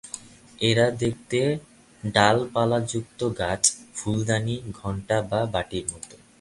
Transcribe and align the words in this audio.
এরা 0.61 0.87
দেখতে 0.99 1.39
ডাল-পালালাযুক্ত 2.03 3.19
গাছ, 3.39 3.63
ফুলদানি, 3.95 4.55
ঘন্টা 4.79 5.17
বা 5.21 5.39
বাটির 5.45 5.85
মতো। 5.91 6.15